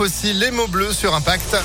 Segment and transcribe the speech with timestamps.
[0.00, 1.56] aussi les mots bleus sur Impact.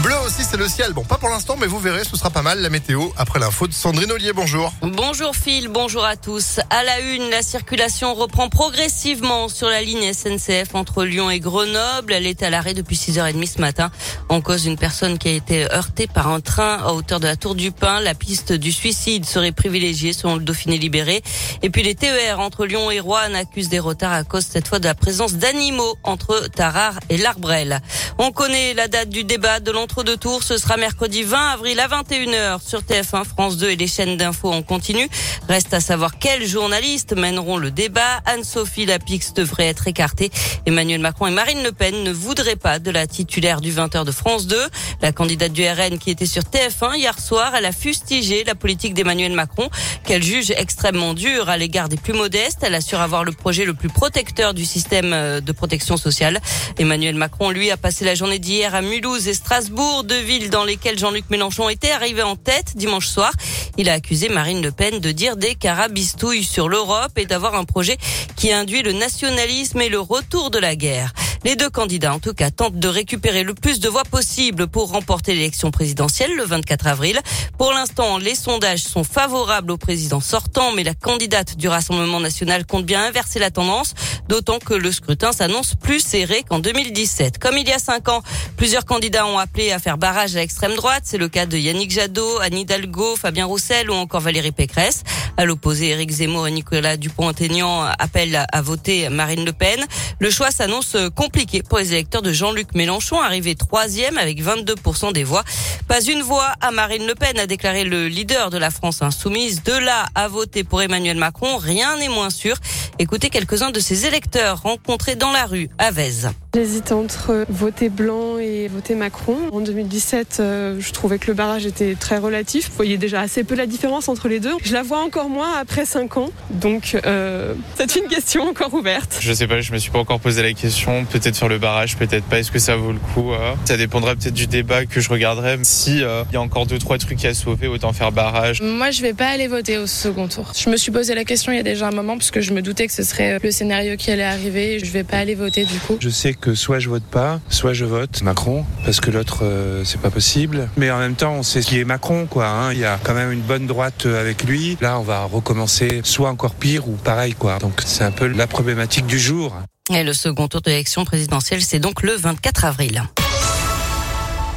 [0.00, 0.92] Bleu aussi, c'est le ciel.
[0.94, 3.68] Bon, pas pour l'instant, mais vous verrez, ce sera pas mal la météo après l'info
[3.68, 4.32] de Sandrine Ollier.
[4.32, 4.72] Bonjour.
[4.82, 6.58] Bonjour Phil, bonjour à tous.
[6.70, 12.14] À la une, la circulation reprend progressivement sur la ligne SNCF entre Lyon et Grenoble.
[12.14, 13.92] Elle est à l'arrêt depuis 6h30 ce matin
[14.28, 17.36] en cause d'une personne qui a été heurtée par un train à hauteur de la
[17.36, 18.00] Tour du Pin.
[18.00, 21.22] La piste du suicide serait privilégiée selon le Dauphiné libéré.
[21.62, 24.80] Et puis les TER entre Lyon et Rouen accusent des retards à cause cette fois
[24.80, 27.80] de la présence d'animaux entre Tarare et l'Arbrel.
[28.18, 30.44] On connaît la date du débat de l'entre de tour.
[30.44, 34.52] Ce sera mercredi 20 avril à 21h sur TF1, France 2 et les chaînes d'infos
[34.52, 35.08] en continu.
[35.48, 38.20] Reste à savoir quels journalistes mèneront le débat.
[38.26, 40.30] Anne-Sophie Lapix devrait être écartée.
[40.66, 44.12] Emmanuel Macron et Marine Le Pen ne voudraient pas de la titulaire du 20h de
[44.12, 44.56] France 2.
[45.00, 48.94] La candidate du RN qui était sur TF1 hier soir, elle a fustigé la politique
[48.94, 49.68] d'Emmanuel Macron
[50.04, 52.60] qu'elle juge extrêmement dure à l'égard des plus modestes.
[52.62, 56.40] Elle assure avoir le projet le plus protecteur du système euh, de protection sociale.
[56.78, 60.64] Emmanuel Macron, lui, a passé la journée d'hier à Mulhouse et Strasbourg deux villes dans
[60.64, 63.32] lesquelles Jean-Luc Mélenchon était arrivé en tête dimanche soir.
[63.78, 67.64] Il a accusé Marine Le Pen de dire des carabistouilles sur l'Europe et d'avoir un
[67.64, 67.96] projet
[68.36, 71.12] qui induit le nationalisme et le retour de la guerre.
[71.44, 74.92] Les deux candidats, en tout cas, tentent de récupérer le plus de voix possible pour
[74.92, 77.18] remporter l'élection présidentielle le 24 avril.
[77.58, 82.64] Pour l'instant, les sondages sont favorables au président sortant, mais la candidate du Rassemblement national
[82.64, 83.94] compte bien inverser la tendance,
[84.28, 87.38] d'autant que le scrutin s'annonce plus serré qu'en 2017.
[87.38, 88.22] Comme il y a cinq ans,
[88.62, 91.02] plusieurs candidats ont appelé à faire barrage à l'extrême droite.
[91.04, 95.02] C'est le cas de Yannick Jadot, Anne Hidalgo, Fabien Roussel ou encore Valérie Pécresse.
[95.36, 99.84] À l'opposé, Éric Zemmour et Nicolas Dupont-Aignan appellent à voter Marine Le Pen.
[100.20, 105.24] Le choix s'annonce compliqué pour les électeurs de Jean-Luc Mélenchon, arrivé troisième avec 22% des
[105.24, 105.42] voix.
[105.88, 109.64] Pas une voix à Marine Le Pen, a déclaré le leader de la France insoumise.
[109.64, 112.54] De là à voter pour Emmanuel Macron, rien n'est moins sûr.
[113.00, 116.30] Écoutez quelques-uns de ses électeurs rencontrés dans la rue à Vèze.
[116.54, 119.38] J'hésite entre voter blanc et voter Macron.
[119.52, 122.68] En 2017, euh, je trouvais que le barrage était très relatif.
[122.68, 124.52] Vous voyez déjà assez peu la différence entre les deux.
[124.62, 126.28] Je la vois encore moins après 5 ans.
[126.50, 129.16] Donc, euh, c'est une question encore ouverte.
[129.18, 131.06] Je sais pas, je me suis pas encore posé la question.
[131.06, 132.40] Peut-être faire le barrage, peut-être pas.
[132.40, 133.54] Est-ce que ça vaut le coup euh?
[133.64, 135.58] Ça dépendrait peut-être du débat que je regarderai.
[135.62, 138.60] Si il y a encore deux trois trucs à sauver, autant faire barrage.
[138.60, 140.52] Moi, je vais pas aller voter au second tour.
[140.54, 142.52] Je me suis posé la question il y a déjà un moment parce que je
[142.52, 144.80] me doutais que ce serait le scénario qui allait arriver.
[144.80, 145.96] Je vais pas aller voter du coup.
[145.98, 149.84] Je sais que soit je vote pas, soit je vote Macron, parce que l'autre, euh,
[149.84, 150.68] c'est pas possible.
[150.76, 152.48] Mais en même temps, on sait ce qui est Macron, quoi.
[152.48, 152.72] Hein.
[152.72, 154.76] Il y a quand même une bonne droite euh, avec lui.
[154.80, 157.58] Là, on va recommencer soit encore pire ou pareil, quoi.
[157.60, 159.56] Donc c'est un peu la problématique du jour.
[159.94, 163.02] Et le second tour de l'élection présidentielle, c'est donc le 24 avril.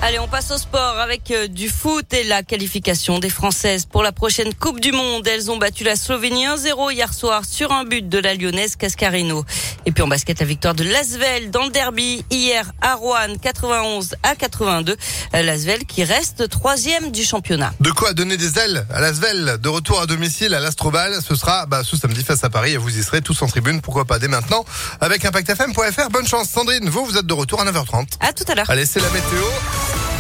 [0.08, 4.04] Allez, on passe au sport avec euh, du foot et la qualification des Françaises pour
[4.04, 5.26] la prochaine Coupe du Monde.
[5.26, 9.44] Elles ont battu la Slovénie 1-0 hier soir sur un but de la Lyonnaise Cascarino.
[9.86, 14.16] Et puis en basket, la victoire de Lasvel dans le derby hier à Rouen 91
[14.24, 14.96] à 82.
[15.36, 17.72] Euh, Lasvel qui reste troisième du championnat.
[17.80, 21.20] De quoi donner des ailes à Lasvel de retour à domicile à l'Astrobal.
[21.22, 23.82] Ce sera bah, ce samedi face à Paris et vous y serez tous en tribune.
[23.82, 24.66] Pourquoi pas dès maintenant
[25.02, 26.10] avec ImpactFM.fr.
[26.10, 26.90] Bonne chance Sandrine.
[26.90, 28.08] Vous, vous êtes de retour à 9h30.
[28.22, 28.70] À tout à l'heure.
[28.70, 29.44] Allez, c'est la météo.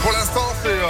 [0.03, 0.44] Pour l'instant,